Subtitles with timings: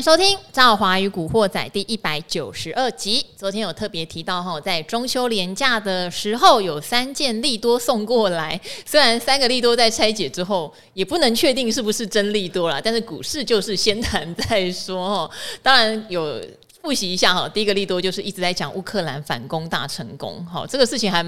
[0.00, 3.24] 收听《赵华与古惑仔》第一百九十二集。
[3.36, 8.58] 昨天有特别提到哈，在中秋连假的时候，有三件利多送过来。
[8.86, 15.30] 虽然三个利多在拆解之后，也不能确定是不是真利多啦，但是股市就是先谈再说哈。
[15.62, 16.40] 当然有
[16.80, 21.24] 复习一下哈，第一个利多就是一直在讲乌克兰反攻大成功，好，这个事情还。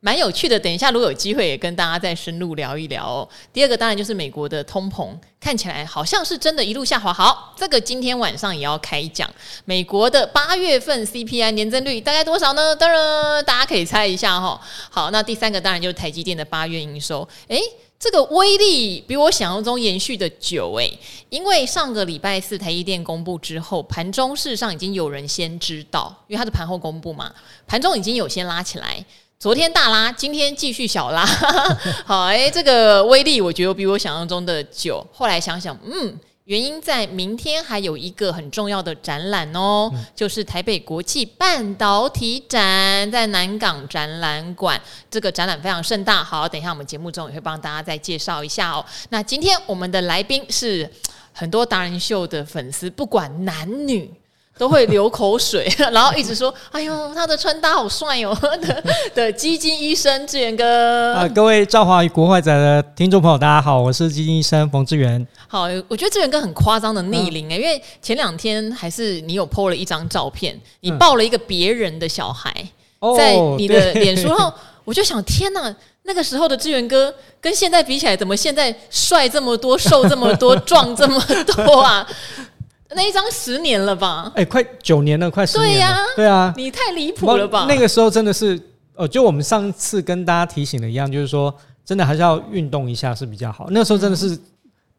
[0.00, 3.28] 蛮有趣的，等一下如果有机会也跟大家再深入聊一聊哦。
[3.52, 5.08] 第二个当然就是美国的通膨，
[5.40, 7.12] 看起来好像是真的一路下滑。
[7.12, 9.28] 好，这个今天晚上也要开讲。
[9.64, 12.76] 美国的八月份 CPI 年增率大概多少呢？
[12.76, 14.60] 当然大家可以猜一下哈。
[14.88, 17.28] 好，那第三个当然就是台积电的八月营收。
[17.48, 17.60] 诶，
[17.98, 20.96] 这个威力比我想象中延续的久诶，
[21.28, 27.34] 因为上个礼拜四台积电公布之后，盘中事实上已经有人先知道，因为它是盘后公布嘛，
[27.66, 29.04] 盘中已经有先拉起来。
[29.38, 31.24] 昨天大拉，今天继续小拉，
[32.04, 35.06] 好哎、这个威力我觉得比我想象中的久。
[35.12, 44.80] 后来想想，嗯，原因在明天还有一个很重要的展览哦，就是台北国际半导体展，在南港展览馆。
[45.08, 48.84] 这个展览非常盛大，好，等一下我们节目中也会帮大家再介绍一下哦。
[49.10, 50.90] 那今天我们的来宾是
[51.32, 54.12] 很多达人秀的粉丝，不管男女。
[54.58, 65.24] 都会流口水， 然后一直说：“哎呦，他的穿搭好帅哦！” 的的基金医生志远哥啊，各位赵华与古惑仔的听众朋友，大家好，我是基金医生冯志远。
[65.46, 72.52] 好，我觉得志远哥很夸张的逆龄哎，嗯、因为前两天还是你有 po 了一张照片，你抱了一个别人的小孩、
[73.00, 74.52] 嗯、在你的脸书，然后
[74.84, 82.06] 我就想，天哪，那个时候的志源哥跟现在比起来，怎么现在帅这么多，瘦这么多， 壮这么多啊？
[82.94, 84.32] 那一张十年了吧？
[84.34, 85.76] 哎、欸，快九年了，快十年了。
[85.76, 87.66] 对呀、啊，对啊，你太离谱了吧？
[87.68, 88.58] 那个时候真的是，
[88.94, 93.66] 哦，就我们上次跟大家提醒的一样，就是说，真的还是要运动一下是比较好。
[93.70, 94.38] 那个时候真的是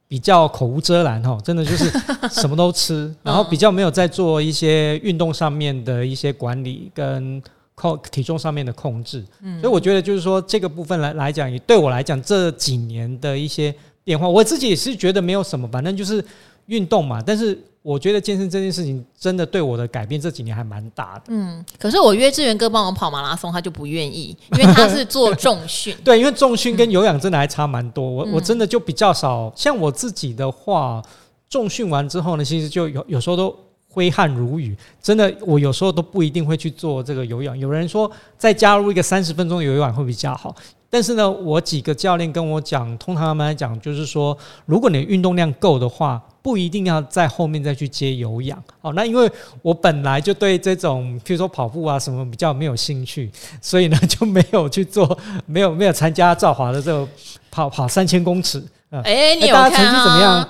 [0.08, 1.92] 比较口无遮拦哈，真的就是
[2.30, 7.42] 什么都吃，然后比较没有在做一些运动上面的一些管理跟
[7.74, 9.26] 控体重上面的控制。
[9.42, 13.74] 嗯，所以我觉得就是说这个部分来来讲，也对我来讲这几年的一些
[14.04, 16.24] 变化，我自己也是觉得没有什么，反正就是
[16.68, 17.60] 运动嘛，但是。
[17.90, 21.24] 我觉得健身这件事情真的对我的改变这几年还蛮大的。
[21.30, 25.96] 嗯，可是我约志源哥帮我跑马拉松，他就不愿意， 因为他是做重训。
[26.06, 28.08] 对，因为重训跟有氧真的还差蛮多。
[28.08, 31.02] 我我真的就比较少，像我自己的话，
[31.50, 33.56] 重训完之后呢，其实就有有时候都
[33.90, 34.76] 挥汗如雨。
[35.02, 37.58] 真的，我有时候都不一定会去做这个有氧。
[37.58, 40.56] 有人说再加入一个三十分钟有氧会比较好，
[40.90, 46.22] 但是呢，我几个教练跟我讲，通常他们来讲就是说，如果你运动量够的话。
[46.42, 49.30] 不一定要在后面再去接有氧，好，那因为
[49.62, 53.30] 我本来就对这种，譬如说跑步啊什么比较没有兴趣，
[53.62, 57.06] 所以呢就没有去做，没有没有参加赵华的这个
[57.52, 58.64] 跑跑三千公尺。
[58.90, 59.70] 哎、欸，你有看啊？
[59.70, 60.50] 大家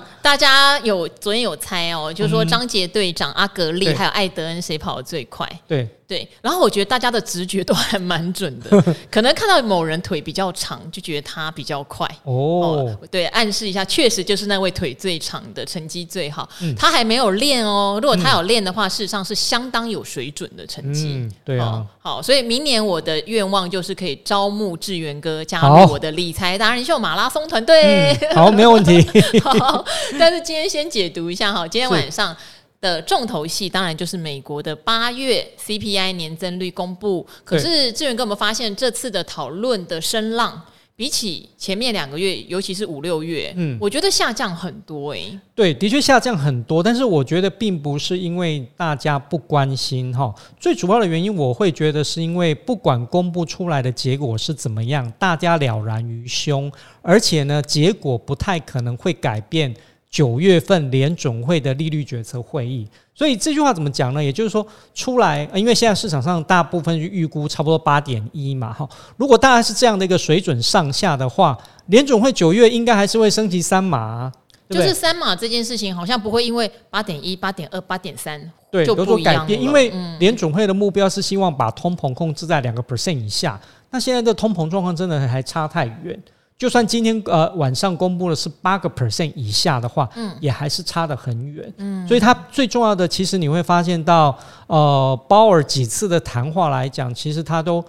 [0.84, 5.48] 有昨天有猜哦，就是说张杰队长、阿格力还有艾德恩谁跑得最快？
[5.66, 12.98] 对对，然后我觉得大家的直觉都还蛮准的， 可能看到某人腿比较长，就觉得他比较快哦，哦。
[13.12, 16.48] 对，暗示一下，确实就是那位腿最长的，成绩最好。
[16.62, 21.12] 嗯、他还没有练哦，如果他有练的话，事实上是相当有水准的成绩。
[21.14, 21.86] 嗯，对啊、哦。
[22.00, 28.18] 好，所以明年我的愿望就是可以招募志源哥加入我的理财达人秀马拉松团队。
[28.20, 29.00] 嗯好，没有问题。
[29.44, 29.84] 好，
[30.18, 32.36] 但是今天先解读一下哈，今天晚上
[32.80, 37.26] 的重头戏当然就是美国的八月 CPI 年增率公布。
[37.44, 40.62] 可是志远哥我们发现这次的讨论的声浪？
[40.96, 45.40] 比起前面两个月，尤其是五六月，嗯，我觉得下降很多诶、欸。
[45.54, 56.70] 对，的确下降很多，但是我觉得并不是因为大家不关心哈，最主要的原因我会觉得是因为不管公布出来的结果是怎么样，大家了然于胸，
[57.00, 59.74] 而且呢，结果不太可能会改变
[60.10, 62.86] 九月份联准会的利率决策会议。
[63.14, 64.22] 所以这句话怎么讲呢？
[64.22, 68.88] 也就是说，出来，因为现在市场上大部分预估差不多八点一嘛，哈。
[69.16, 71.56] 如果大概是这样的一个水准上下的话，
[71.86, 74.32] 联准会九月应该还是会升级三码，
[74.68, 78.40] 就是三码这件事情好像不会因为八点一、八点二、八点三
[78.70, 83.60] 对有所改变，因为联准会的目标是希望把通膨控制在两个 percent 以下。
[83.90, 86.18] 那现在的通膨状况真的还差太远。
[86.60, 97.82] 就算今天呃晚上公布的是八个 percent 以下的话，嗯，也还是差得很远，嗯，所以它最重要的，其实你会发现到，呃，鲍尔几次的谈话来讲，其实他都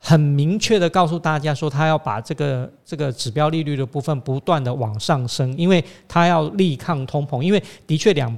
[0.00, 8.36] 很明确的告诉大家说，他要把这个这个指标利率的部分不断的往上升，因为他要力抗通膨，因为的确两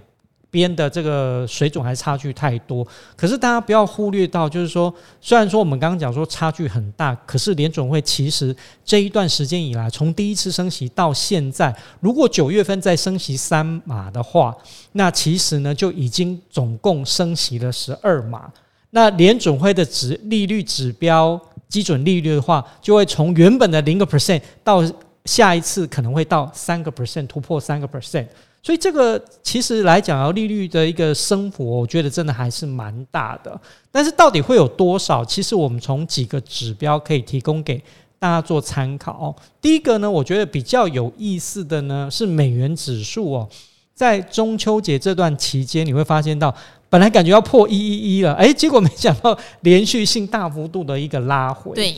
[0.50, 2.86] 边的这个水准还差距太多，
[3.16, 8.54] 可是大家不要忽略到，就是说，虽然说我们刚刚讲说差距很大，可是联准会其实
[8.84, 14.56] 这一段时间以来，从第一次升息到现在，如果九月份再升息三码的话，
[14.92, 18.50] 那其实呢就已经总共升息了十二码。
[18.90, 24.82] 那联准会的指利率指标基准利率的话，就会从原本的零个 percent 到
[25.26, 28.26] 下一次可能会到三个 percent，突破三个 percent。
[28.62, 33.58] 所以这个其实来讲，要利率的一个升幅，我觉得真的还是蛮大的。
[33.90, 35.24] 但是到底会有多少？
[35.24, 37.82] 其实我们从几个指标可以提供给
[38.18, 39.34] 大家做参考。
[39.60, 43.48] 第一个呢，我觉得比较有意思的呢是美元指数哦，
[43.94, 46.54] 在中秋节这段期间，你会发现到
[46.90, 51.94] 本来感觉要破一一一了，诶，结果没想到连续性大幅度的一个拉回，对，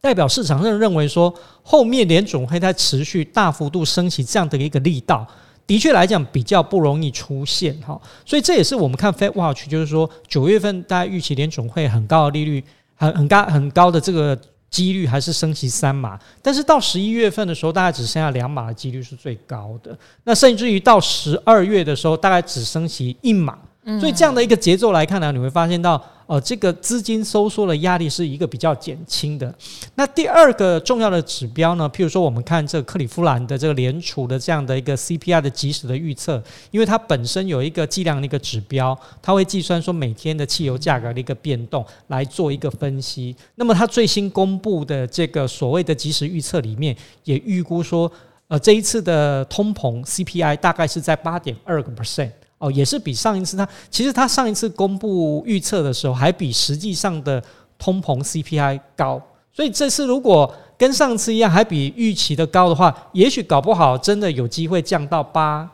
[0.00, 5.26] 代表市场上认为说后面联总会在持续大幅度升起这样的一个力道。
[5.66, 12.62] 的确来讲，比较不容易出现哈，所以这也是我们看 Fed Watch，就是说九月份大家预期联总会很高的利率，
[12.96, 14.38] 很很高很高的这个
[14.68, 23.58] 几率还是升息三码，但是到十一月份的时候，大概只剩下两码的几率是最高的，那甚至于到十二月的时候，大概只升息一码，
[23.98, 26.02] 所以这样的一个节奏来看呢，你会发现到。
[26.28, 29.54] 呃，这个资金收缩的压力是一个比较减轻的。
[29.96, 43.36] 那第二个重要的指标呢，譬如说我们看这个克里夫兰的这个联储的这样的一个 CPI 的即时的预测，因为它本身有一个计量的一个指标，它会计算说每天的汽油价格的一个变动来做一个分析。
[43.56, 48.10] 那么它最新公布的这个所谓的即时预测里面，也预估说，
[48.48, 52.30] 呃，这一次的通膨 CPI 大概是在八点二个 percent。
[52.62, 57.42] 哦，也是比上一次它，其实它上一次公布预测的时候，还比实际上的
[57.76, 59.20] 通膨 CPI 高，
[59.52, 65.68] 所以这次如果跟上次一样，还比预期的高的话，也许搞不好真的有机会降到八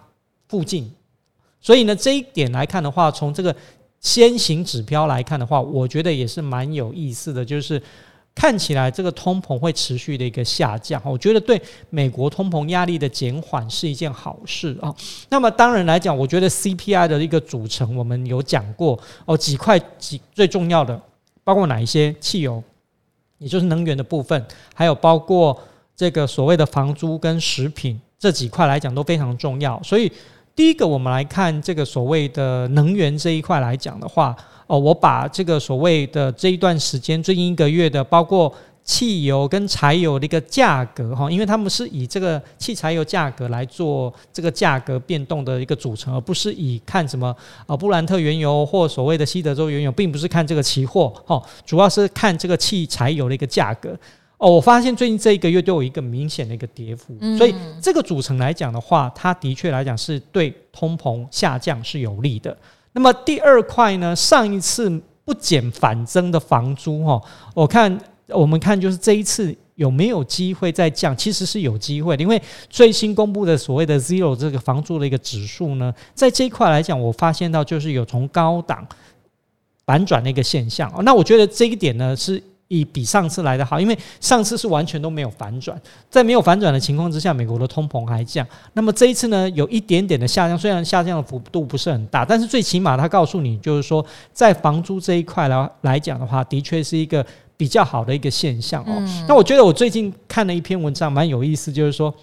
[0.49, 0.91] 附近。
[1.61, 3.55] 所以呢，这一点来看的话，从这个
[4.01, 7.81] 先行指标来看的话，我觉得也是蛮有意思的，就是。
[8.39, 14.95] 看起来这个通膨会持续的一个下降，我觉得对美国通膨压力的减缓是一件好事啊。
[15.29, 18.97] 那么当然来讲，我觉得 CPI 的一个组成，我们有讲过
[19.27, 21.03] 哦，几块几最重要的，
[21.43, 22.15] 包括哪一些？
[22.21, 22.63] 汽油，
[23.39, 25.61] 也就是能源的部分，还有包括
[25.97, 29.83] 这个所谓的房租跟食品这几块来讲都非常重要。
[29.83, 30.13] 所以
[30.55, 34.37] 第一个，我们来看这个所谓的能源这一块来讲的话。
[34.69, 38.55] 哦，我把这个所谓的这一段时间最近一个月的，包括
[38.85, 47.35] 汽油跟柴油的一个价格哈，因为他们是以这个汽柴油价格来做这个价格变动的一个组成，而不是以看什么
[47.67, 53.99] 啊布兰特原油或所谓的西德州原油，并不是看这个期货哈，主要是看这个汽柴油的一个价格。
[54.37, 62.57] 哦，我发现最近这一个月都有一个明显的一个跌幅，所以这个组成来讲的话，它的确来讲是对通膨下降是有利的。
[62.93, 64.91] 那么第二块呢，上一次
[65.25, 67.21] 不减反增的房租哈，
[67.55, 67.99] 我看
[68.29, 78.87] 我们看就是这一次有没有机会再降，其实是有机会的，因为最新公布的所谓的 zero 这个房租的一个指数呢，在这一块来讲，我发现到就是有从高档
[79.87, 80.93] 反转的一个现象。
[81.05, 82.43] 那我觉得这一点呢是。
[82.69, 85.81] 以比上次来的好，因为上次是完全都没有反转，
[86.11, 88.47] 在没有反转的情况之下，美国的通膨还降。
[88.75, 97.25] 那么这一次呢，有一点点的下降，虽然下降的幅度不是很大，但是最起码它告诉你，就是说在房租这一块来来讲的话，的确是一个
[97.57, 98.93] 比较好的一个现象哦。
[98.99, 99.25] 嗯。
[99.27, 102.15] 那我觉得我最近看了一篇文章，蛮有意思，就是说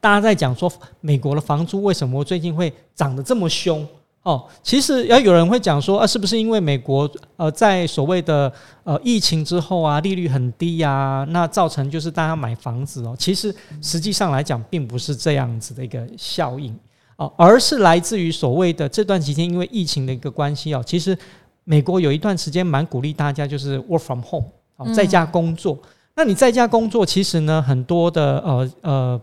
[0.00, 3.86] 大家在讲说美国的房租为什么最近会涨得这么凶。
[4.26, 8.52] 哦，其实要有人会讲说，啊，是不是因为美国呃在所谓的
[8.82, 13.14] 呃疫情之后啊，利率很低呀，啊，那造成就是大家买房子哦？
[13.16, 16.76] 其实实际上来讲，并不是这样子的一个效应
[17.18, 21.16] 哦，而是来自于所谓的这段期间因为疫情的一个关系哦，其实
[21.62, 25.78] 美国有一段时间蛮鼓励大家就是 work from home 哦，在家工作。
[26.16, 29.20] 那你在家工作，其实呢很多的呃呃。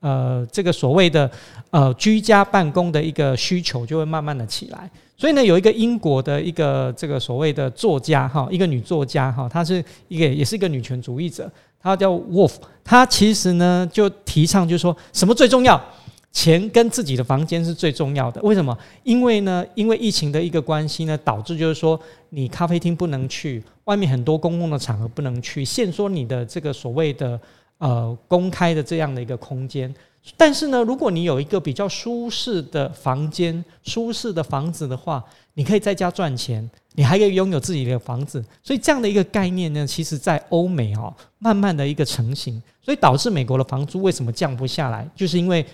[0.00, 1.28] 呃，这个所谓的
[1.70, 11.50] 呃居家办公的一个需求就会慢慢的起来，所以呢，有一个英国的一个这个所谓的作家哈，一个女作家哈，她是一个也是一个女权主义者，
[11.80, 12.52] 她叫 Wolf，
[12.84, 15.82] 她其实呢就提倡就是说什么最重要，
[16.30, 18.40] 钱跟自己的房间是最重要的。
[18.42, 18.78] 为什么？
[19.02, 27.40] 因为呢，因为疫情的一个关系呢，导致就是说你咖啡厅不能去，外面很多公共的场合不能去，限缩你的这个所谓的。
[27.78, 29.92] 呃，公开的这样的一个空间，
[30.36, 45.64] 但是呢，如果你有一个比较舒适的房间、舒适的房子的话，你可以在家赚钱，你还可以拥有自己的房子，所以这样的一个概念呢，其实在欧美哦，慢慢的一个成型，所以导致美国的房租为什么降不下来，就是因为。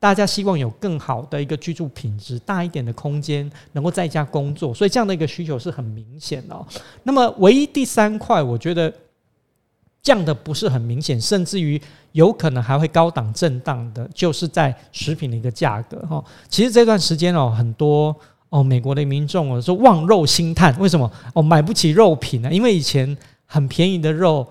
[0.00, 6.66] 大家希望有更好的一个居住品质，大一点的空间，能够在家工作，所以这样的一个需求是很明显的。
[7.04, 8.92] 那么，唯一第三块，我觉得
[10.04, 11.80] 降的不是很明显，甚至于
[12.12, 16.22] 有可能还会高档震荡的，就是在食品的一个价格哈。
[16.48, 18.14] 其实这段时间哦，很多。
[18.50, 21.10] 哦，美国的民众哦说望肉兴叹，为什么？
[21.32, 22.48] 哦，买不起肉品呢？
[22.52, 24.46] 因为以前很便宜的肉，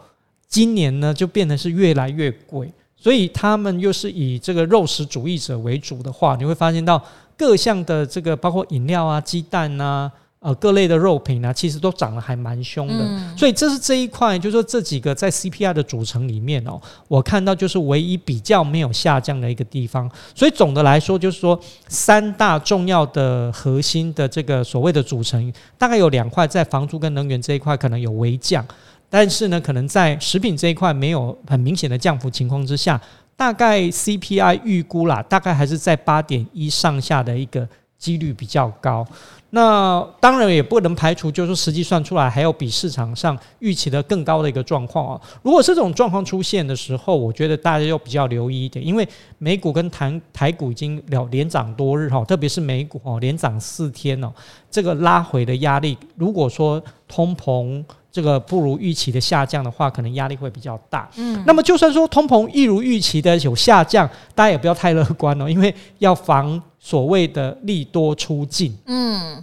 [0.49, 7.01] 今年呢就变得是越来越贵，所以他们又是以这个肉食主义者为主的话，你会发现到
[7.37, 10.11] 各项的这个包括饮料啊、鸡蛋啊。
[10.43, 20.11] 呃，各类的肉品呢、啊，其实都涨得还蛮凶的，嗯、所以这是这一块，就是说这几个在 CPI 的组成里面哦，我看到就是唯一比较没有下降的一个地方。
[20.35, 21.57] 所以总的来说，就是说
[21.87, 28.65] 三大重要的核心的这个所谓的组成，大概有两块在房租跟能源这一块可能有微降，
[29.09, 32.99] 但是呢，可能在食品这一块没有很明显的降幅情况之下，
[33.37, 37.65] 大概 CPI 预估啦，大概还是在八点一上下的一个
[37.97, 39.07] 几率比较高。
[39.55, 45.21] 那当然也不能排除，就是说实际算出来还有比市场上预期的更高的一个状况啊。
[45.43, 49.07] 如果是这种状况出现的时候，我觉得大家要比较留意一点，因为
[49.37, 54.33] 美股跟台台股已经了连涨多日哈，特别是美股哦连涨四天哦，
[54.71, 61.07] 这个拉回的压力，如果说通膨这个不如预期的下降的话，可能压力会比较大。
[61.15, 66.59] 嗯，那么就算说通膨一如预期的有下降，大家也不要太乐观哦，因为要防。
[66.85, 69.41] 所谓的利多出尽，嗯，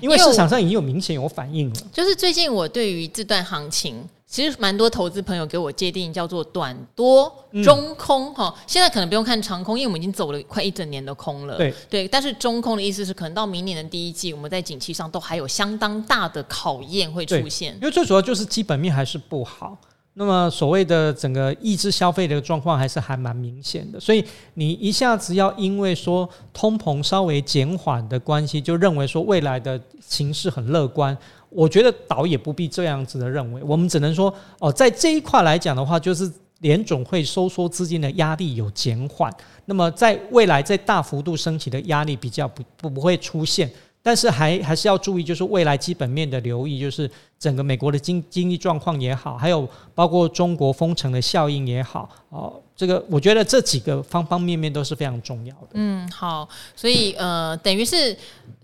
[0.00, 1.80] 因为市场上已经有明显有反应了。
[1.92, 7.30] 就是最近我对于这段行情，其实蛮多投资朋友给我界定叫做短多
[7.64, 8.54] 中空哈。
[8.56, 11.56] 嗯、现在可能不用看长空，因为我们已经走了快一整年的空了。
[11.56, 17.74] 对对，但是中空的意思是，可能到明年的第一季，我们在景气上都还有相当大的考验会出现。
[17.74, 19.76] 因为最主要就是基本面还是不好。
[20.14, 24.22] 那么所谓的整个抑制消费的状况还是还蛮明显的，所以
[24.54, 31.16] 你一下子要因为说通膨稍微减缓的关系，就认为说未来的形势很乐观，
[31.48, 33.62] 我觉得倒也不必这样子的认为。
[33.62, 43.70] 我们只能说哦，在这一块来讲的话，就是联总会收缩资金的压力有减缓，那么在未来在大幅度升起的压力比较不不不会出现。
[44.02, 55.68] 但是还还是要注意，就是未来基本面的留意，就是整个美国的经经济状况也好，还有包括中国封城的效应也好，哦，这个我觉得这几个方方面面都是非常重要的。
[55.74, 58.16] 嗯，好，所以呃，等于是。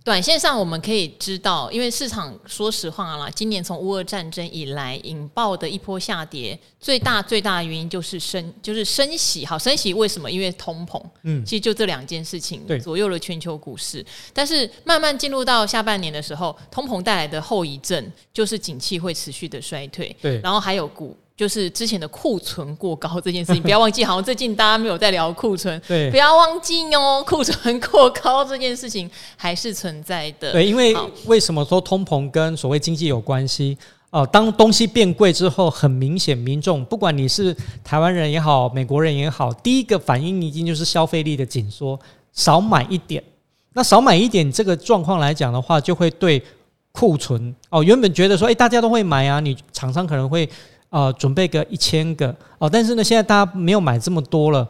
[0.09, 9.45] 短线上我们可以知道，因为市场说实话啦，今年从乌俄战争以来引爆的一波下跌，最大最大的原因就是升，就是升息。
[9.45, 10.31] 好，升息为什么？
[10.31, 10.99] 因为通膨。
[11.25, 14.03] 嗯，其实就这两件事情左右了全球股市。
[14.33, 20.17] 但是慢慢进入到下半年的时候，通膨带来的后遗症就是景气会持续的衰退。
[20.23, 21.15] 对，然后还有股。
[21.38, 30.50] 就是之前的库存过高这件事情，不要忘记，好像最近大家没有在聊库存，对，不要忘记哦，库存过高这件事情还是存在的。
[30.50, 30.92] 对，因为
[31.26, 33.78] 为什么说通膨跟所谓经济有关系？
[34.11, 41.97] 哦，当东西变贵之后，很明显，民众不管你是台湾人也好，美国人也好，第一个反应一定就是消费力的紧缩，
[42.33, 43.23] 少买一点。
[43.75, 46.42] 那少买一点这个状况来讲的话，就会对
[46.90, 50.49] 库存哦，原本觉得说，诶，大家都会买啊，你厂商可能会。
[50.90, 54.66] 呃，准备个一千个哦，但是呢，现在大家没有买这么多了，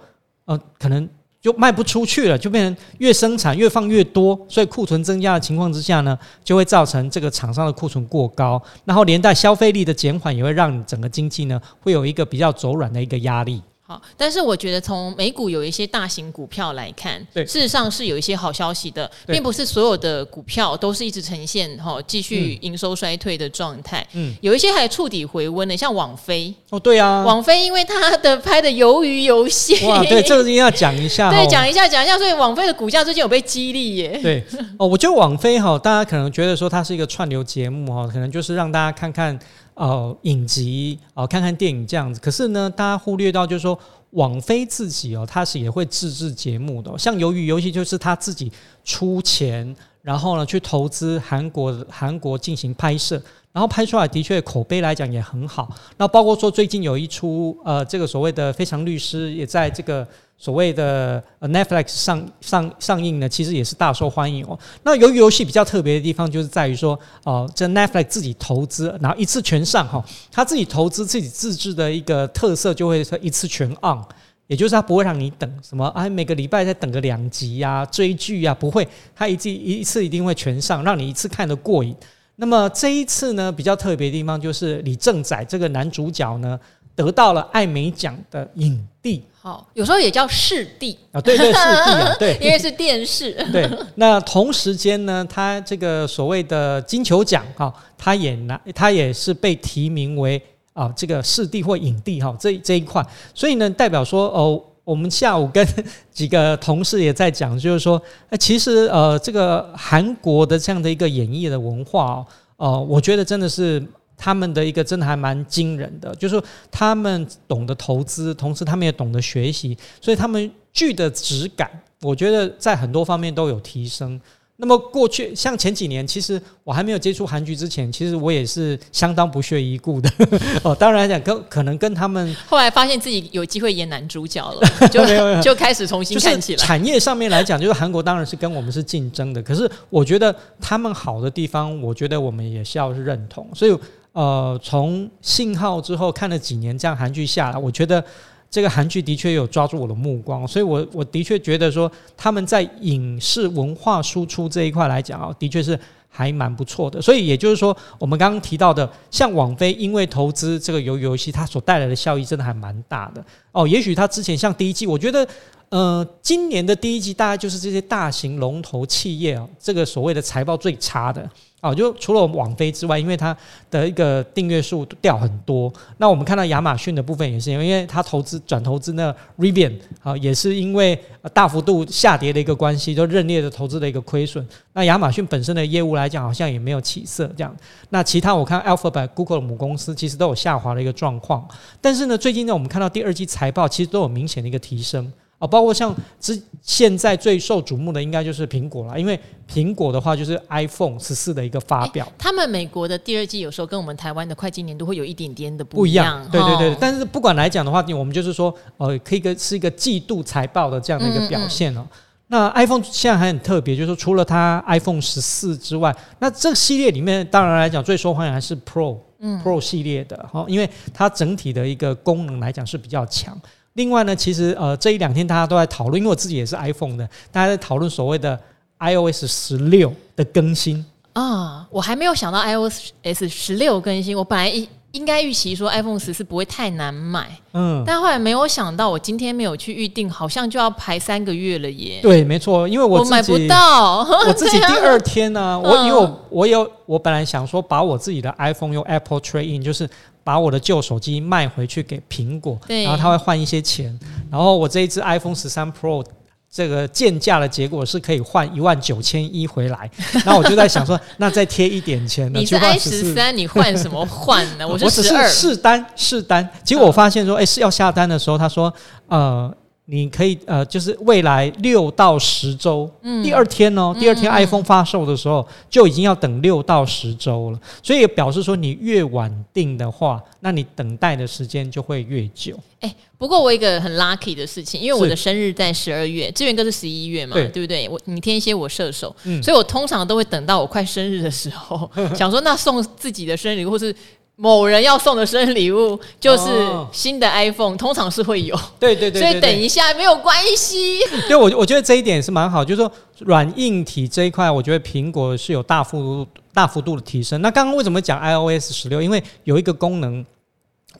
[0.47, 1.09] 呃，可能
[1.41, 13.63] 就卖不出去了，就变成越生产越放越多，所以库存增加的情况之下呢，就会造成这个厂商的库存过高，然后连带消费力的减缓，也会让你整个经济呢会有一个比较走软的一个压力。
[13.89, 19.33] 好，但是我觉得从美股有一些大型股票来看，对，事实上是有一些好消息的，对。
[19.33, 26.53] 并不是所有的股票都是一直呈现哈继续营收衰退的状态，嗯，有一些还触底回温的，像网飞。
[26.69, 34.45] 哦，对啊，网飞因为它的拍的鱿鱼游戏，哇，对，这个一定要讲一下， 对，讲一下讲一下，所以网飞的股价最近有被激励耶，对，
[34.77, 39.39] 哦，我觉得网飞哈，大家可能觉得说它是一个串流节目哈，可能就是让大家看看
[39.79, 43.79] 呃影集哦，看看电影这样子，可是呢，大家忽略到就是说。
[44.13, 48.51] 网飞自己哦，他是也会自制节目的，像鱿鱼游戏就是他自己
[48.83, 55.69] 出钱，然后呢去投资韩国韩国进行拍摄，然后拍出来的确口碑来讲也很好。
[55.99, 60.09] 那包括说最近有一出呃这个所谓的《非常律师》也在这个。
[60.41, 64.57] 所谓的 Netflix 上上上映呢，其实也是大受欢迎哦。
[64.85, 74.01] 那由于游戏比较特别的地方，就是在于说，哦、呃，这 Netflix 自己投资，然后一次全上哈，他自己投资自己自制的一个特色，就会说一次全 on，
[74.47, 81.93] 也就是他不会让你等什么，哎，每个礼拜再等个两集呀、追剧呀、不会，他一季一次一定会全上，让你一次看得过瘾。
[82.37, 86.59] 那么这一次呢，比较特别的地方就是李正宰这个男主角呢。
[86.99, 89.23] 得到了艾美奖的影帝。
[89.49, 93.33] 好，有时候也叫视帝啊，对对视帝啊， 对，因为是电视。
[93.51, 100.39] 对，那同时间呢，他这个所谓的金球奖哈，他也拿，他也是被提名为
[100.75, 103.03] 啊这个视帝或影帝哈，这这一块，
[103.33, 104.63] 所以呢，代表说哦。
[104.85, 105.63] 我们下午跟
[106.11, 108.01] 几个同事也在讲，就是说，
[108.31, 112.27] 哎，其实呃，这个韩国的这样的一个演艺的文化哦，
[112.57, 113.87] 呃，我觉得真的是
[114.19, 121.71] 他们的一个真的还蛮惊人的，就是说他们懂得投资，同时他们也懂得学习，所以他们剧的质感，
[122.03, 124.21] 我觉得在很多方面都有提升。
[124.61, 130.11] 那么过去像前几年，其实我还没有接触韩剧之前，其实我也是相当不屑一顾的
[130.65, 130.75] 哦。
[130.75, 134.61] 当然来讲，跟可能跟他们后来发现自己有机会演男主角了，
[134.91, 135.01] 就
[135.41, 136.59] 就开始重新看起来。
[136.59, 139.41] 产业上面来讲，就是韩国当然是跟我们是竞争的。
[139.45, 143.49] 可是我觉得他们好的地方，我觉得我们也是要认同。
[143.55, 143.79] 所以
[144.13, 148.05] 呃，从信号之后看了几年这样韩剧下来，我觉得。
[148.51, 156.99] 这个韩剧的确有抓住我的目光，所以我我的确觉得说他们在影视文化输出这一块来讲啊，的确是还蛮不错的。
[156.99, 163.23] 所以也就是说，我们刚刚提到的，像网飞因为投资这个鱿鱼游戏，它所带来的效益真的还蛮大的
[163.53, 163.69] 哦。
[163.69, 165.29] 也许它之前像第一季，我觉得
[165.69, 171.31] 呃，今年的第一季大概就是这些大型龙头企业啊，这个所谓的财报最差的。
[171.61, 173.37] 哦，就除了网飞之外，因为它
[173.69, 175.73] 的一个订阅数掉很多。
[175.97, 180.97] 那我们看到亚马逊的部分也是，因为它投资转投资那 Rivian 啊，也是因为
[181.35, 184.47] 大幅度下跌的一个关系，就认列的投资的一个亏损。
[184.73, 187.53] 那亚马逊本身的业务来讲，好像也没有起色这样。
[187.91, 191.45] 那其他我看 Alphabet、Google 的母公司其实都有下滑的一个状况。
[191.81, 195.13] 但是呢，最近呢，我们看到第二季财报其实都有明显的一个提升。
[195.39, 199.19] 啊，包括像之现在最受瞩目的，应该就是苹果了，因为
[199.49, 202.05] 苹果的话就是 iPhone 十四的一个发表。
[202.05, 206.29] 欸，他们美国的第二季有时候跟我们台湾的会计年度会有一点点的不一样。
[206.31, 206.77] 对对对。
[206.81, 211.81] 但是不管来讲的话，我们就是说，呃，可以个是一个季度财报的这样的一个表现哦。
[211.83, 223.41] 嗯嗯，那 iPhone 现在还很特别，就是说除了它 iPhone 十四之外，那这个系列里面当然来讲最受欢迎还是 Pro，嗯，Pro 系列的哈，因为它整体的一个功能来讲是比较强。
[223.79, 228.37] 另外呢，其实呃这一两天大家都在讨论，因为我自己也是 iPhone 的，大家在讨论所谓的
[228.81, 231.65] iOS 十六的更新啊。
[231.71, 242.01] 我还没有想到 iOS 十六更新，我本来一应该预期说 iPhone 十四不会太难买，嗯，但后来没有想到，我今天没有去预定，好像就要排三个月了耶。
[242.03, 249.89] 对，没错，因为我买不到， 我自己第二天呢、啊， 我因为我我有我本来想说把我自己的 iPhone 用 Apple Trade In 就是。
[250.25, 253.99] 把我的旧手机卖回去给苹果，然后他会换一些钱，
[254.31, 256.05] 然后我这一只 iPhone 十三 Pro
[256.51, 259.91] 这个贱价的结果是可以换一万九千一回来，
[260.25, 262.39] 然后我就在想说，那再贴一点钱呢？
[262.39, 264.67] 你是 i 十三，你换什么换呢？
[264.69, 268.73] 我是十二，试单试单，结果我发现说，哎，是要下单的时候，他说，
[269.09, 269.55] 呃。
[269.91, 282.55] 你可以呃，就是未来六到十周，嗯，第二天哦，第二天 iPhone 发售的时候就已经要等六到十周了，所以也表示说你越晚定的话，那你等待的时间就会越久。
[282.81, 287.89] 哎，不过我一个很 lucky 的事情，因为我的生日在十二月，志远哥是十一月嘛，对，对不对？
[287.89, 293.95] 我你天蝎，我射手，嗯，所以我通常都会等到我快生日的时候， 想说那送自己的生日礼物或是。
[294.41, 296.49] 某人要送的生日礼物就是
[296.93, 298.57] 新的 iPhone，、哦、通常是会有。
[298.79, 301.01] 对对对，所以等一下没有关系。
[301.27, 307.43] 对，我我觉得这一点也是蛮好，就是说软硬体这一块，我觉得苹果是有大幅度大幅度的提升。
[307.43, 309.03] 那刚刚为什么讲 iOS 十六？
[309.03, 310.25] 因为有一个功能，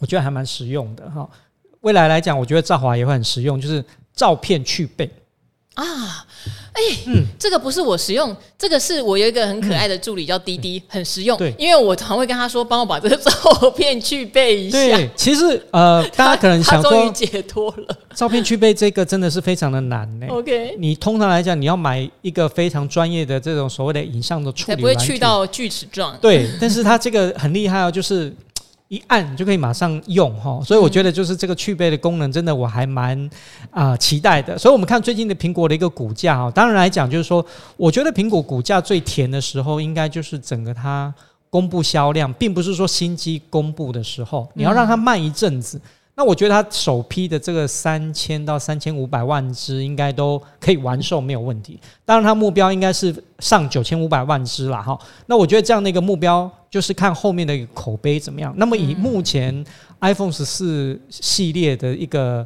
[0.01, 1.29] 我觉得还蛮实用的哈。
[1.83, 3.85] 未来来讲，我觉得兆华也会很实用，就是
[4.17, 5.09] 照片去背
[5.83, 6.25] 啊。
[6.73, 11.37] 哎、欸，嗯，这个不是我实用，这个是我有一个很可爱的助理叫滴滴，很实用。
[11.37, 14.79] 对，因为我常会跟他说，帮我把这个照片去背一下。
[14.79, 17.97] 对，其实呃， 大家可能想说，终于解脱了。
[18.15, 20.27] 照片去背这个真的是非常的难呢。
[20.29, 26.17] OK，你通常来讲，你要买一个非常专业的这种所谓的影像的处理，才不会去到锯齿状。
[26.21, 28.33] 对，但是它这个很厉害哦，就是。
[28.89, 33.19] 一按就可以马上用哈，所以我觉得就是这个去背的功能，真的我还蛮
[33.71, 34.57] 啊、呃、期待的。
[34.57, 37.45] 所以，我们看最近的苹果的一个股价哈，当然来讲就是说，
[37.77, 41.13] 我觉得苹果股价最甜的时候，应该就是整个它
[41.51, 45.81] 公布销量，并不是说新机公布的时候，你要让它慢一阵子。
[46.19, 51.79] 那我觉得它首批的这个三千到三千五百万只应该都可以完售没有问题。
[52.05, 54.99] 当然，它目标应该是上九千五百万只了哈。
[55.27, 58.53] 那我觉得这样的一个目标就是看后面的一个口碑怎么样。
[58.57, 59.65] 那么以目前
[60.01, 62.45] iPhone 十四系列的一个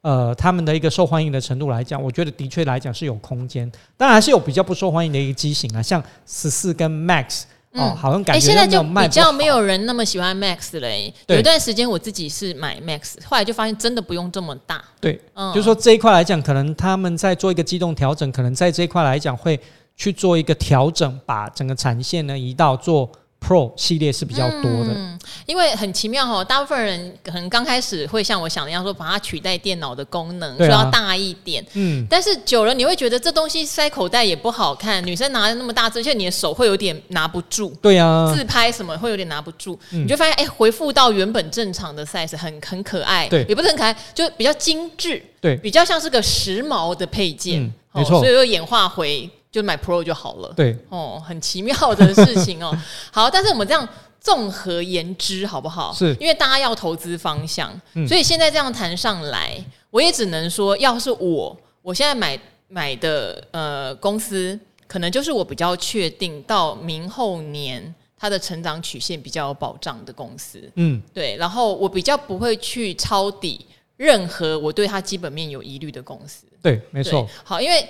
[0.00, 3.70] 呃他们的一个受欢迎的程度来讲，我觉得的确来讲是有空间。
[3.98, 7.42] 当然还是有比较不受欢迎的一个机型啊，像十四跟 Max
[7.74, 11.12] 哦，好像感觉现在就比较没有人那么喜欢 Max 嘞。
[11.28, 14.82] 有一段时间我自己是买 Max，后来就发现真的不用这么大。
[15.00, 19.58] 对，嗯，就是说这一块来讲，可能他们在做一个机动调整，可能在这一块来讲会
[19.96, 23.10] 去做一个调整，把整个产线呢移到做。
[23.40, 49.28] Pro 系列是比较多的，嗯，因为很奇妙哈，大部分人可能刚开始会像我想的一样，说把它取代电脑的功能，说要大一点，嗯，但是久了你会觉得这东西塞口袋也不好看，女生拿的那么大只，而且你的手会有点拿不住，对呀，自拍什么会有点拿不住，你就发现哎，回复到原本正常的 size 很很可爱，对，也不是很可爱，就比较精致，对，比较像是个时髦的配件，没错，所以又演化回。
[49.50, 50.52] 就买 Pro 就好了。
[50.56, 52.76] 对，哦，很奇妙的事情哦。
[53.10, 53.88] 好，但是我们这样
[54.20, 55.92] 综合言之，好不好？
[55.92, 59.56] 是，因为大家要投资方向，嗯、所以现在这样谈上来，
[59.90, 70.62] 我也只能说，要是我，我现在买买的呃公司，可能就是我比较确定到明后年它的成长曲线比较有保障的公司。
[70.76, 76.44] 嗯，对，然后我比较不会去抄底任何我对它基本面有疑虑的公司。
[76.62, 77.28] 对，没错。
[77.42, 77.88] 好，因为。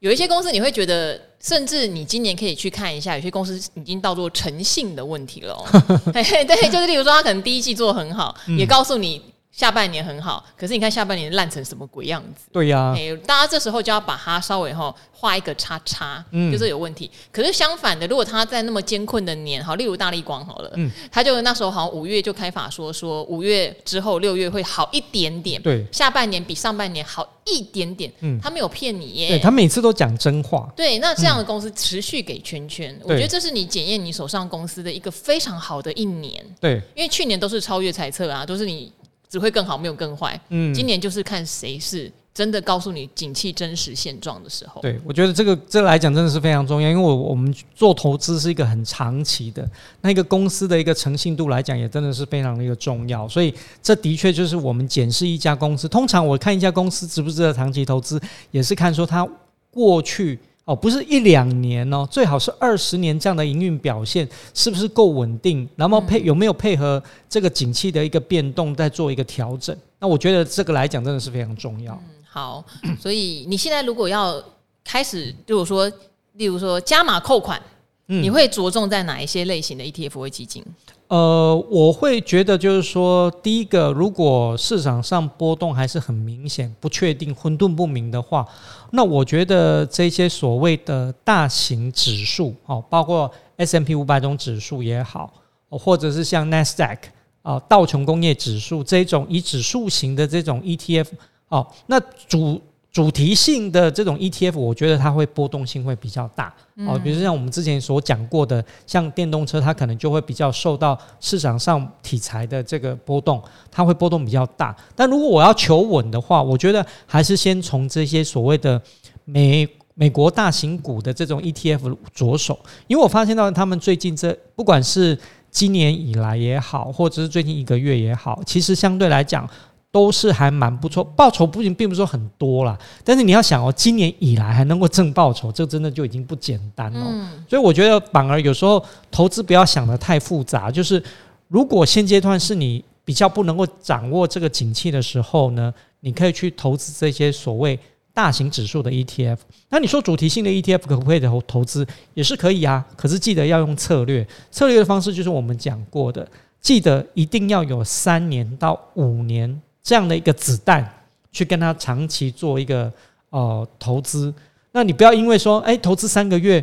[0.00, 5.66] 有一些公司你会觉得，甚至你今年可以去看一下，有些公司已经到做诚信的问题了、喔。
[6.12, 9.22] 对，就是例如说，他可能第一季做很好，嗯、也告诉你。
[9.56, 12.44] 下半年很好，可是你看下半年烂成什么鬼样子？
[12.52, 17.10] 对呀、啊欸，大家这时候就要把它稍微哈画一个叉叉，嗯，就是有问题。
[17.32, 38.92] 可是相反的，如果他在那么艰困的年，好，例如大立光好了，嗯，他就那时候好像五月就开法说，说五月之后六月会好一点点，对，下半年比上半年好一点点，嗯，他没有骗你耶，对，他每次都讲真话，对，那这样的公司持续给圈圈，嗯、我觉得这是你检验你手上公司的一个非常好的一年，对，因为去年都是超越猜测啊，都是你。
[39.36, 40.40] 只会更好，没有更坏。
[40.48, 44.80] 嗯，今年就是看谁是真的告诉你景气真实现状的时候。
[44.80, 49.68] 对，我觉得这个这个来讲真的是非常重要，因为我我们做投资是一个很长期的，
[50.00, 53.28] 那一个公司的一个诚信度来讲也真的是非常的一个重要。
[53.28, 58.18] 所以这的确就是我们检视一家公司，通常我看一家公司值不值得长期投资，
[58.50, 59.28] 也是看说它
[59.70, 60.38] 过去。
[60.66, 65.66] 哦，不是一两年哦，最好是二十年这样的营运表现是不是够稳定？
[65.76, 69.76] 然后配有没有配合这个景气的一个变动，再做一个调整？
[70.00, 71.94] 那我觉得这个来讲真的是非常重要。
[71.94, 72.64] 嗯，好，
[73.00, 74.42] 所以你现在如果要
[74.84, 75.88] 开始，如果说，
[76.32, 77.62] 例如说加码扣款，
[78.08, 80.64] 嗯，你会着重在哪一些类型的 ETF 或基金？
[81.08, 88.44] 呃，我会觉得就是说，第一个，如果市场上波动还是很明显、不确定、混沌不明的话，
[88.90, 95.32] 那我觉得这些所谓的大型指数，哦，包括 S M P 五百种指数也好，
[95.68, 96.98] 或者是像 NASDAQ
[97.42, 101.06] 啊道琼工业指数这种以指数型的这种 ETF，
[101.48, 102.60] 哦，那主。
[102.96, 106.98] 主题性的这种 ETF，我觉得它会波动性会比较大哦。
[107.04, 114.74] 比如像我们之前所讲过的，像电动车，它可能就会比较受到市场上题材的这个波动，它会波动比较大。
[114.94, 118.80] 但如果我要求稳的话，我觉得还是先从这些所谓的
[119.26, 125.18] 美美国大型股的这种 ETF 着手，因为我发现到他们最近这不管是
[125.50, 129.46] 今年以来也好，或者是最近一个月也好，其实相对来讲。
[129.92, 137.00] 都是还蛮不错，报酬不仅并不是说很多啦，但是你要想哦，今年以来还能够挣报酬，这真的就已经不简单了。
[137.08, 141.02] 嗯，所以我觉得反而有时候投资不要想得太复杂，就是
[141.48, 147.78] 如果现阶段是你比较不能够掌握这个景气的时候呢，你可以去投资这些所谓
[148.12, 149.38] 大型指数的 ETF。
[149.70, 151.86] 那你说主题性的 ETF 可不可以投投资？
[152.12, 156.28] 也是可以啊，可是记得要用策略，策略的方式就是我们讲过的，
[156.60, 159.62] 记得一定要有三年到五年。
[159.86, 160.84] 这样的一个子弹
[161.30, 162.92] 去跟他长期做一个
[163.30, 164.34] 呃投资，
[164.72, 166.62] 那你不要因为说哎投资三个月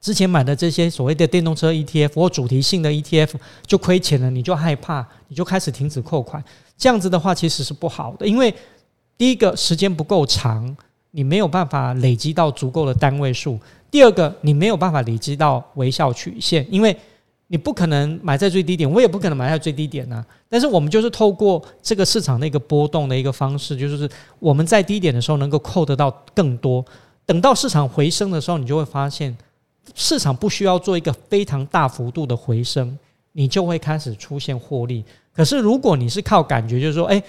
[0.00, 3.34] 之前买的这些所谓的电动车 ETF 或主题性的 ETF
[3.66, 6.42] 就亏钱了，你就害怕，你就开始停止扣款，
[6.78, 8.54] 这样子的话其实是不好的，因为
[9.18, 10.74] 第一个时间不够长，
[11.10, 13.58] 你没有办法累积到足够的单位数；
[13.90, 16.96] 第二个你没有办法累积到微笑曲线，因为。
[17.48, 26.84] 你不可能买在最低点，我也不可能买在最低点呐、但是我们就是透过这个市场的一个波动的一个方式，就是我们在低点的时候能够扣得到更多。
[27.26, 29.36] 等到市场回升的时候，你就会发现
[29.94, 32.98] 市场不需要做一个非常大幅度的回升，
[33.32, 35.04] 你就会开始出现获利。
[35.32, 37.22] 可是如果你是靠感觉，就是说，诶，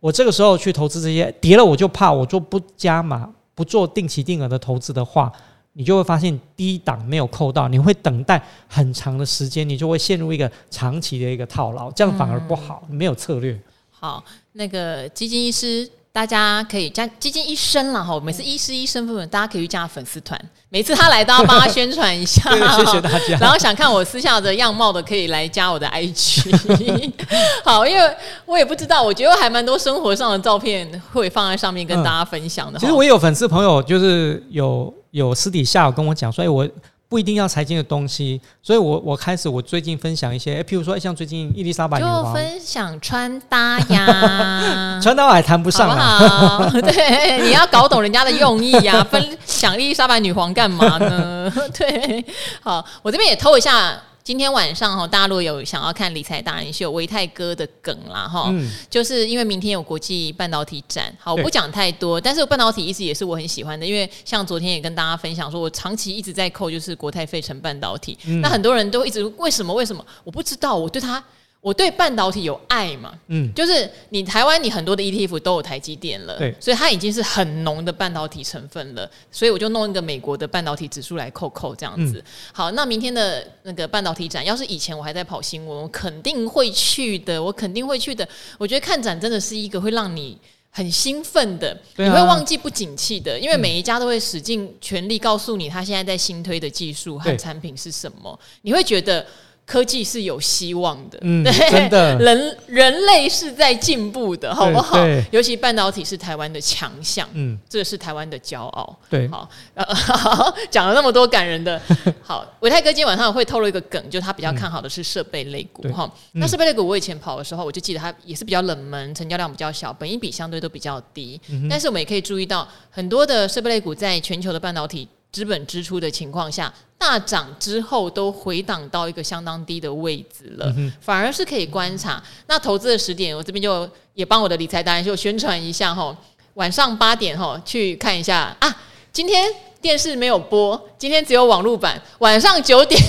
[0.00, 5.30] 我这个时候去投资这些跌了，我就怕，我做不加码，不做定期定额的投资的话。
[5.72, 13.58] 你就会发现低档没有扣到，你会等待很长的时间，你就会陷入一个长期的一个套牢，这样反而不好，嗯、没有策略。
[13.90, 22.50] 好，那个基金医师大家可以加基金医生了哈，每次医师医生部分，大家可以去加粉丝团，每次他来都要帮他宣传一下。
[22.76, 23.38] 谢谢大家。
[23.38, 27.12] 然后想看我私下的样貌的，可以来加我的 IG。
[27.62, 32.78] 好，因为我也不知道，我觉得还蛮多生活上的照片会放在上面跟大家分享的。
[32.78, 36.68] 嗯、其实我也有粉丝朋友，就是有有私底下有跟我讲，说，哎我。
[37.10, 45.90] 不一定要财经的东西，所以我我开始我最近分享一些，譬如说像最近伊丽莎白女王，就分享穿搭呀， 穿搭我还谈不上？
[46.82, 51.52] 对，你要搞懂人家的用意呀，分享伊丽莎白女皇干嘛呢？
[51.76, 52.24] 对，
[52.62, 54.00] 好，我这边也偷一下。
[54.22, 70.04] 今天晚上哈，大家如果有想要看理财达人秀，维泰哥的梗啦哈，嗯、就是因为明天有国际半导体展，好，我不讲太多，但是半导体一直也是我很喜欢的，因为像昨天也跟大家分享说，我长期一直在扣就是国泰费城半导体，嗯、那很多人都一直为什么为什么？
[70.22, 71.22] 我不知道，我对他。
[71.62, 82.18] 我对半导体有爱嘛，嗯，就是你台湾你很多的 ETF 都有台积电了，对，所以它已经是很浓的半导体成分了，所以我就弄一个美国的半导体指数来扣扣这样子。
[82.18, 88.26] 嗯、好，那明天的那个半导体展，要是以前我还在跑新闻，我肯定会去的，我肯定会去的。
[88.56, 90.38] 我觉得看展真的是一个会让你
[90.70, 99.26] 很兴奋的，啊、你会忘记不景气的，因为每一家都会使尽全力告诉你他现在在新推的技术和产品是什么，你会觉得。
[99.70, 104.98] 科技是有希望的，嗯，对，真的，人人类是在进步的，好不好？
[105.30, 109.86] 尤其半导体是台湾的强项，嗯，这是台湾的骄傲，对，好，呃，
[110.72, 111.80] 讲了那么多感人的，
[112.20, 125.06] 好，伟泰哥今天晚上会透露一个梗，就他比较看好的是设备类股，哈，那设备类股我以前跑的时候，我就记得它也是比较冷门，成交量比较小，本益比相对都比较低，但是我们也可以注意到很多的设备类股在全球的半导体。
[125.32, 132.22] 资本支出的情况下，大涨之后都回档到一个相当低的位置了，嗯、反而是可以观察。
[132.46, 136.16] 那投资的时点，我这边就也帮我的理财达人秀宣传一下哈，
[136.54, 138.76] 晚上八点哈去看一下啊，
[139.12, 139.52] 今天。
[139.80, 141.98] 电视没有播，今天只有网络版。
[142.18, 143.00] 晚上九点，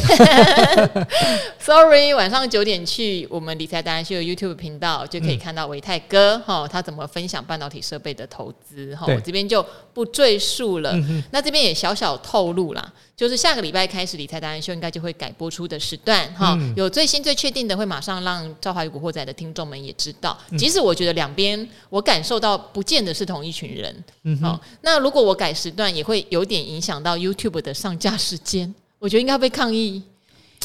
[1.60, 9.62] sorry，晚上九点去我们理财达人秀的 YouTube 频道就可以看到维泰哥哈，他怎么分享半导体设备的投资哈，对我这边就
[9.94, 10.94] 不赘述了。
[10.94, 20.38] 嗯、那这边也小小透露啦，就是下个礼拜开始理财达人秀应该就会改播出的时段哈，嗯、有最新最确定的会马上让赵华与古惑仔的听众们也知道。
[20.58, 26.62] 即使我觉得两边我感受到不见得是同一群人，嗯哼，好，那如果我改时段也会有点。
[26.62, 30.04] 影响到 YouTube 的上架时间，我觉得应该被抗议，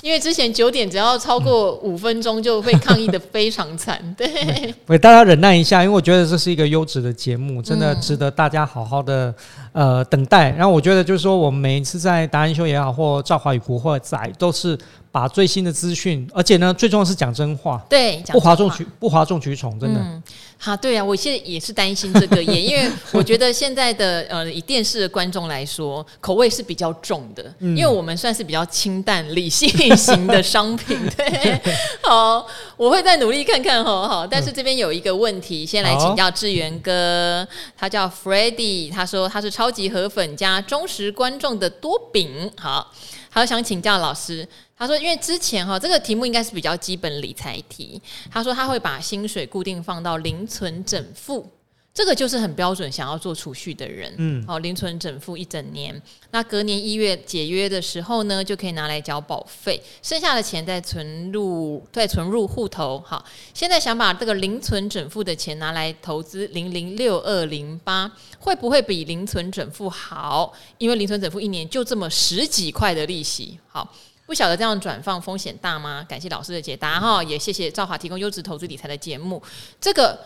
[0.02, 3.98] 因为之前九点只要超过五分钟就被抗议的非常惨。
[4.14, 9.34] 对，为大家忍耐一下，因为我觉得这是一个优质的节目，真的值得大家好好的
[9.72, 10.50] 呃等待。
[10.50, 14.78] 然后我觉得就是说，我们每一次在达人秀也好，或赵华与古惑仔，都是
[15.10, 20.22] 把最新的资讯，而且呢，最重要是讲真话，对，不哗众取不哗众取宠，真的。
[20.64, 30.98] 啊，对呀、啊，我现在也是担心这个，也因为我觉得现在的呃，以电视的观众来说，口味是比较重的，嗯、因为我们算是比较清淡理性型的商品。
[31.16, 31.60] 对，
[32.02, 32.44] 好，
[32.76, 34.08] 我会再努力看看哈。
[34.08, 42.50] 好，但是这边有一个问题，先来请教志源哥，他叫 Freddy，他说他是超级河粉加忠实观众的多饼。
[42.58, 42.92] 好，
[43.30, 44.48] 他想请教老师。
[44.76, 48.00] 他说：“因为之前哈，这个题目应该是比较基本理财题。
[48.30, 51.48] 他说他会把薪水固定放到零存整付。”
[51.96, 55.98] 这个就是很标准，想要做储蓄的人，嗯，好，零存整付一整年，
[56.30, 63.02] 那隔年一月解约的时候呢，就可以拿来交保费，剩下的钱再存入，再存入户头。
[63.06, 70.52] 好，现在想把这个零存整付的钱拿来投资零零六二零八，会不会比零存整付好？
[70.76, 73.90] 因为零存整付一年就这么十几块的利息，好，
[74.26, 76.04] 不晓得这样转放风险大吗？
[76.08, 79.42] 感谢老师的解答哈，也谢谢赵华提供优质投资理财的节目，
[79.80, 80.18] 这个。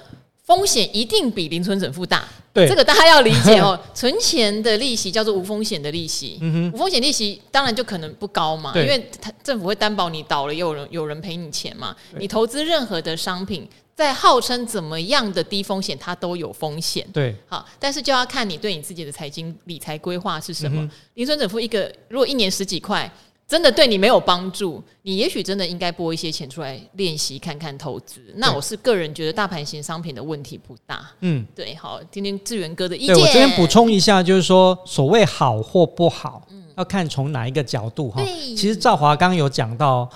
[0.42, 3.78] 风险一定比零存整付大，对，这个大家要理解哦。
[3.94, 11.94] 存钱的利息叫做无风险的利息，嗯、哼无风险利息当然就可能不高嘛，因为他政府会担保你倒了，有人有人赔你钱嘛。
[12.18, 17.06] 你投资任何的商品，在号称怎么样的低风险，它都有风险。
[17.12, 20.90] 对，好，但是就要看你对你自己的财经理财规划是什么。
[21.14, 23.08] 零存整付一个，如果一年十几块。
[23.50, 28.32] 真的对你没有帮助，你也许真的应该拨一些钱出来练习看看投资。
[28.36, 31.04] 那我是个人觉得大盘型商品的问题不大。
[31.18, 33.12] 嗯，对，好，听听志源哥的意见。
[33.12, 38.22] 对，我这边补充一下，就是说所谓好或不好，嗯、要看从哪一个角度哈。
[38.24, 40.08] 其实赵华刚刚有讲到，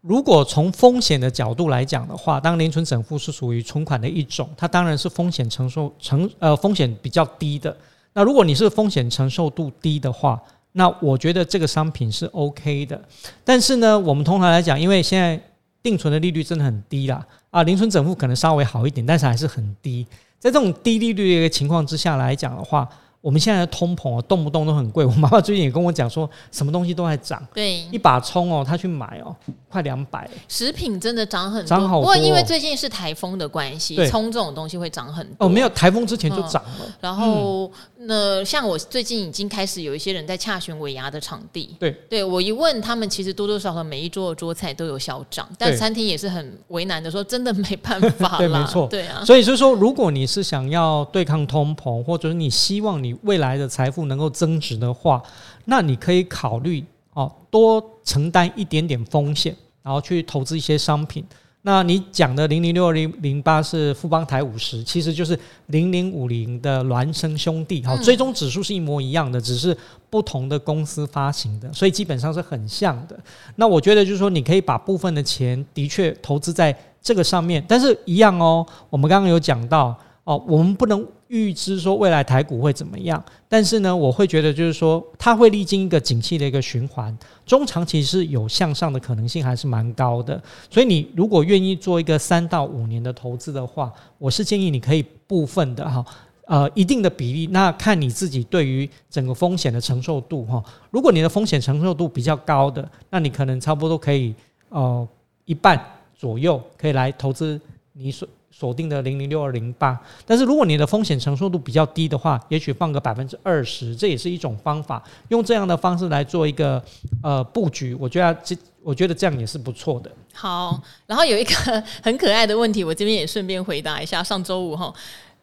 [0.00, 7.76] 如果从风险的角度来讲的话，当零存整付是属于存款的一种，它当然是风险承受承呃风险比较低的。
[8.14, 10.40] 那如果你是风险承受度低的话，
[10.72, 13.00] 那我觉得这个商品是 OK 的，
[13.44, 15.40] 但是呢，我们通常来讲，因为现在
[15.82, 20.06] 定存的利率真的很低啦，啊，零存整付可能稍微好一点，但是还是很低。
[20.38, 22.88] 在这种低利率的一个情况之下来讲的话。
[23.20, 25.04] 我们现在的通膨哦，动不动都很贵。
[25.06, 27.42] 我妈妈最近也跟我讲说，什么东西都在涨。
[27.52, 29.34] 对，一把葱哦，她去买哦，
[29.68, 30.28] 快两百。
[30.48, 32.02] 食品真的涨很多，涨好多。
[32.02, 35.46] 不过因为最近是台风的关系，葱这种东西会涨很多。
[35.46, 36.78] 哦，没有台风之前就涨了。
[36.80, 41.76] 嗯、然后、嗯、那像我最近已经开始有一些人在洽询尾牙的场地。
[41.78, 49.22] 对，对我一问他们，其实多多少少每一桌的桌菜都有小涨，但餐厅也是很为难的说，真的没办法 对，没错，对啊。
[49.26, 55.22] 所以就是说，如果你是想要对抗通膨，或者是你希望你未来的财富能够增值的话，
[55.64, 61.24] 那你可以考虑哦，多承担一点点风险，然后去投资一些商品。
[61.62, 69.76] 那你讲的零零六二零零八是富邦台五十，其实就是零零五零的孪生兄弟，好，追踪指数是一模一样的，只是
[70.08, 73.18] 不同的公司发行的，所以基本上是很像的。
[73.56, 79.94] 那我觉得就是说，你可以把部分的钱的确投资在这个上面，但是一样哦，我们刚刚有讲到。
[80.30, 90.40] 哦，我们不能预知说未来台股会怎么样，但是呢，我会觉得就是说，它会历经一个景气的一个循环，中长期是有向上的可能性，还是蛮高的。
[90.70, 96.06] 所以，你如果愿意做一个三到五年的投资的话，我是建议你可以部分的哈，
[96.46, 100.62] 呃，一定的比例，那看你自己对于整个风险的承受度哈。
[100.92, 104.32] 如果你的风险承受度比较高的，那你可能差不多可以
[104.68, 105.08] 呃
[105.44, 107.60] 一半左右可以来投资
[107.94, 108.28] 你所。
[108.60, 115.02] 锁定的零零六二零八，但是如果你的风险承受度比较低的话，也许放个百分之二十，这也是一种方法。
[115.28, 116.82] 用这样的方式来做一个
[117.22, 120.10] 呃布局，我觉得这我觉得这样也是不错的。
[120.34, 121.54] 好，然后有一个
[122.04, 124.22] 很可爱的问题，我这边也顺便回答一下。
[124.22, 124.92] 上周五哈，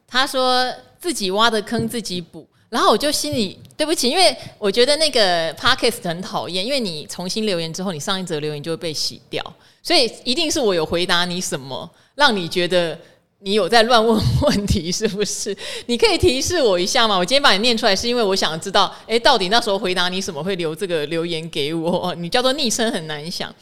[0.08, 9.43] 他说自己挖的坑自己补，然后我就心里对不起，因为我觉得那个 Podcast 很讨厌，因为你重新留言之后，你上一则留言就会被洗掉，
[9.82, 11.89] 所以一定是我有回答你什么。
[12.17, 12.99] 让你觉得
[13.41, 15.56] 你有在乱问问题，是不是？
[15.86, 17.15] 你可以提示我一下吗？
[17.15, 22.15] 我今天把你念出来，是因为我想知道，诶，到底那时候回答你什么会留这个留言给我？
[22.15, 23.53] 你叫做昵称很难想。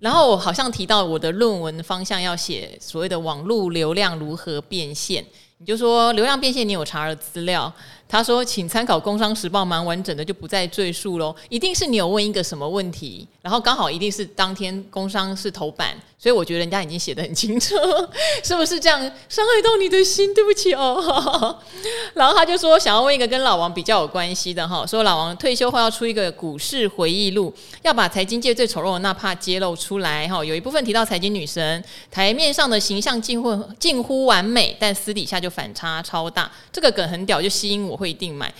[0.00, 5.22] 然后我好像提到我的论文方向要写所谓的网络流量如何变现，
[5.58, 7.70] 你就说流量变现，你有查了资料。
[8.08, 11.34] 他说：“请参考《工商时报》，蛮完整的，就不再赘述喽。
[11.50, 17.74] 一定是你有问一个什么问题，然后刚好一定是当天工商是头版，所以我觉得人家已经写得很清楚，
[18.42, 18.98] 是不是这样？
[19.28, 21.54] 伤害到你的心，对不起哦。
[22.14, 30.42] 然后他就说想要问一个跟老王比较有关系的哈，说老王退休后要出一个股市回忆录，要把财经界最丑陋的那怕揭露出来哈。
[30.42, 36.50] 有一部分提到财经女神，台面上的形象近乎近乎完美，但私底下就反差超大。
[36.72, 38.52] 这个梗很屌，就吸引我。”会一定买，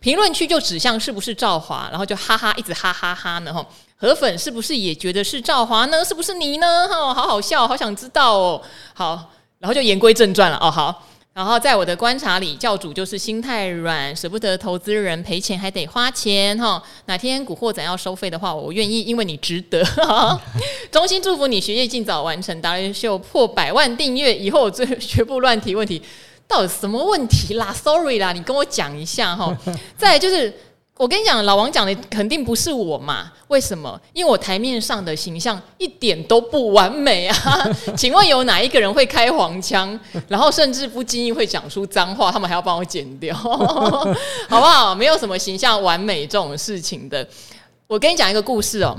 [0.00, 6.04] 评论区就指向是不是赵华，然后就哈哈一直哈哈哈呢哈，河粉是不是也觉得是赵华呢？
[6.04, 6.86] 是不是你呢？
[6.88, 8.62] 哈，好好笑，好想知道哦。
[8.92, 10.70] 好，然后就言归正传了哦。
[10.70, 16.82] 好，然后在我的观察里，教主就是心太软，舍不得投资人赔钱还得花钱哈。
[17.06, 19.82] 哪天古惑仔要收费的话，我愿意，因为你值得。
[20.92, 26.02] 衷心祝福你学业尽早完成，达人秀破百万订阅以后，我最绝不乱提问题。
[26.46, 29.56] 到底什么问题啦？Sorry 啦，你跟我讲一下哈。
[29.98, 30.52] 再来就是，
[30.96, 33.32] 我跟你讲，老王讲的肯定不是我嘛？
[33.48, 34.00] 为什么？
[34.12, 37.36] 因为我台面上的形象一点都不完美啊！
[37.96, 44.04] 请问有哪一个人会开黄腔，然后甚至不经意会讲出脏话，他们还要帮我剪掉， 好
[44.48, 44.94] 不好？
[44.94, 47.26] 没有什么形象完美这种事情的。
[47.86, 48.96] 我跟你讲一个故事哦。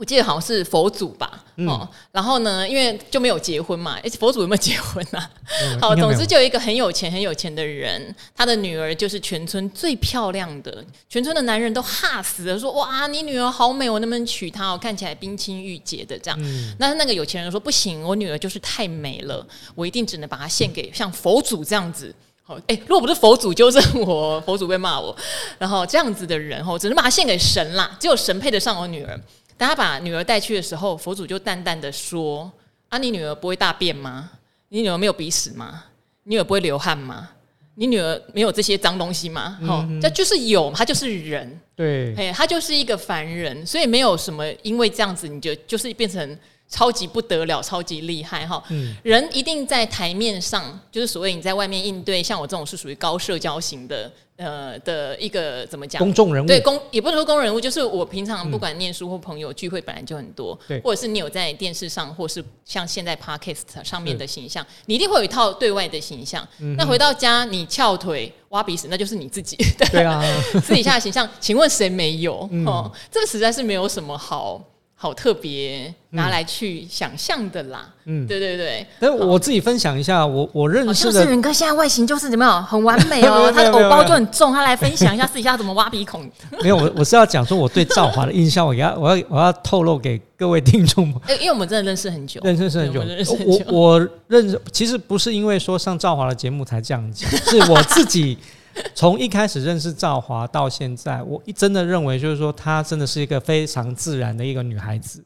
[0.00, 5.30] 我记得好像是佛祖吧，嗯、哦，然后呢，因为就没有结婚嘛，诶，佛祖有没有结婚啊？
[5.62, 14.70] 嗯、好，总之就有一个很有钱、很有钱的人，他的女儿就是全村最漂亮的，全村的男人都哈死了，说哇，你女儿好美，我能不能娶她？
[14.70, 16.38] 哦，看起来冰清玉洁的这样。
[16.42, 22.14] 嗯、那那个有钱人说不行，我女儿就是太美了，我一定只能把她献给像佛祖这样子。
[22.42, 25.14] 好，诶，如果不是佛祖纠正我，佛祖会骂我，
[25.58, 29.20] 然后这样子的人，哦，只能把她献给神啦，只有神配得上我女儿。
[29.60, 32.50] 当他把女儿带去的时候，佛祖就淡淡的说
[32.88, 34.30] ：“啊，你女儿不会大便吗？
[34.70, 35.84] 你女儿没有鼻屎吗？
[36.22, 37.28] 你女儿不会流汗吗？
[37.74, 39.58] 你女儿没有这些脏东西吗？
[39.66, 46.36] 哈、嗯，这就是有，她就是人，对，嘿，她就是一个凡人，所以没有什么，因为这样子你就就是变成。”
[46.72, 48.62] 超级不得了，超级厉害哈！
[48.68, 54.08] 嗯、人一定在台面上，就是所谓你在外面应对，像我这种是属于高社交型的，
[54.40, 56.00] 呃的一个怎么讲？
[56.00, 66.46] 公众人物对公也不能说公众人物，就是我平常不管念书或朋友聚会本来就很多，对、嗯，或者是你有在电视上，或是像现在 Podcast 上面的形象，你一定会有一套对外的形象。
[66.58, 69.56] 嗯、那回到家你翘腿挖鼻屎，那就是你自己
[69.92, 70.24] 对啊，
[70.64, 72.48] 私底下的形象，请问谁没有？
[72.50, 74.60] 嗯、哦，这个实在是没有什么好。
[75.02, 77.88] 好特别拿来去想象的啦。
[78.04, 78.86] 嗯，对对对。
[79.00, 83.50] 但我自己分享一下，我我认识的志远哥现在外形就是怎么样，很完美哦。
[83.56, 86.30] 他的偶包就很重，他来分享一下私底下怎么挖鼻孔。
[86.62, 91.10] 没有，我我是要讲说我对赵华的印象，我要我要我要透露给各位听众。
[91.26, 93.02] 哎，因为我们真的认识很久，认识很久。
[93.46, 98.36] 我我认识，其实不是因为说上赵华的节目才这样讲，是我自己。
[98.94, 105.22] 从一开始认识赵华到现在，我真的认为就是说，她真的是一个非常自然的一个女孩子，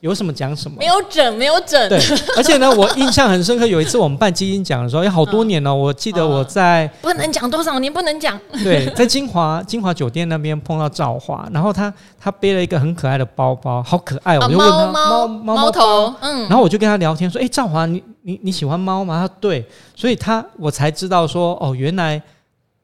[0.00, 1.88] 有什么讲什么，没有整，没有整。
[1.90, 1.98] 对，
[2.34, 8.40] 而且呢，我印象很深刻，有一次我们办基金奖的时候，有好多年了，我记得我在不能讲多少年，不能讲。
[8.64, 19.20] 对，在金华金华酒店那边碰到赵华，然后她她背了一个很可爱的包包，好可爱，我就问她猫猫猫头，嗯，然后我就跟她聊天说，哎，赵华，你你你喜欢猫吗？
[19.20, 22.22] 她说对，所以她我才知道说，哦，原来。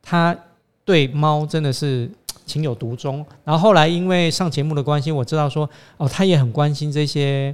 [0.08, 0.36] 他
[0.84, 2.08] 对猫真的是
[2.46, 7.52] 情有独钟，然后后来因为上节目的关系，我知道说哦，他也很关心这些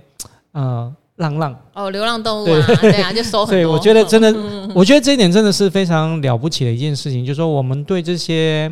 [0.52, 3.56] 呃浪浪哦，流浪动物啊，对，对啊，就收很多。
[3.56, 4.30] 对，我觉得真的，
[4.74, 8.70] 我觉得这一点真的是非常了不起的一件事情，就是说我们对这些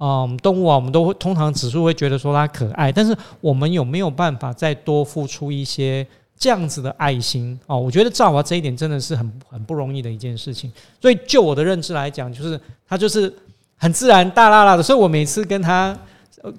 [0.00, 6.04] 嗯动物啊，我们都会通常指数会觉得说它可爱，但是我们有没有办法再多付出一些？
[6.40, 10.72] 这样子的爱心哦，我觉得赵华这一点真的是很很不容易的一件事情。
[11.00, 13.32] 所以就我的认知来讲，就是他就是
[13.76, 14.82] 很自然大啦啦的。
[14.82, 15.96] 所以我每次跟他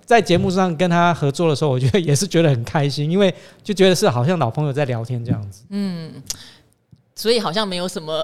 [0.05, 5.63] 在节目上跟他合作的时候，我觉得也是觉得很开心，因为就觉得是好像老朋友在聊天这样子。
[5.69, 6.21] 嗯，
[7.15, 8.23] 所以好像没有什么。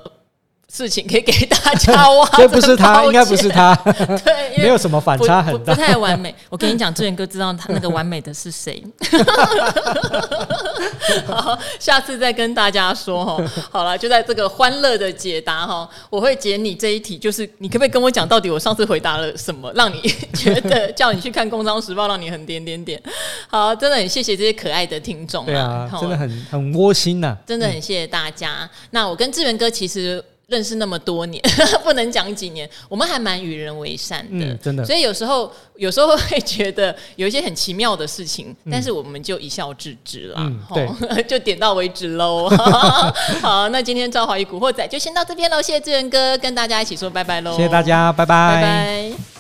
[0.70, 3.74] 事情可以给大家挖， 这不是他，应该不是他，
[4.26, 6.34] 对，没有什么反差很大，不太完美。
[6.50, 8.84] 我跟你讲，志远哥知道他那个完美的是谁。
[11.26, 13.42] 好，下次再跟大家说哈。
[13.72, 20.02] 好了，就在这个欢乐的解答哈，我会解你这一题，就是你可不可以跟我讲，到底我上次回答了什么，让你
[20.34, 23.02] 觉得叫你去看《工商时报》，让你很点点点。
[23.48, 28.70] 好，真的很谢谢这些可爱的听众，对啊，真的很很窝心呐，真的很谢谢大家。
[28.92, 30.22] 那我跟志远哥其实。
[30.48, 31.44] 认识那么多年，
[31.84, 34.86] 不能讲几年，我们还蛮与人为善的，嗯，真的。
[34.86, 42.50] 所以有时候，有时候会觉得有一些很奇妙的事情，嗯，但是我们就一笑置之啦，嗯，对， 就点到为止喽。
[43.42, 49.37] 好，那今天赵华与古惑仔就先到这边喽，谢谢志远哥跟大家一起说拜拜喽，谢谢大家，拜拜，拜拜。